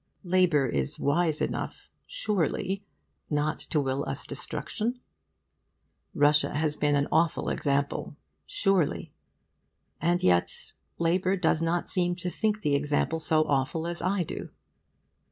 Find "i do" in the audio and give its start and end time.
14.01-14.49